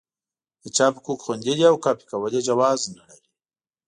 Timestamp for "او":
1.71-1.77